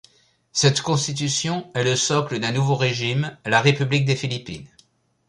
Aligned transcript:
Cette 0.51 0.81
constitution 0.81 1.69
est 1.75 1.83
le 1.83 1.95
socle 1.95 2.39
d'un 2.39 2.51
nouveau 2.51 2.73
régime, 2.73 3.37
la 3.45 3.61
République 3.61 4.03
des 4.03 4.15
Philippines. 4.15 4.65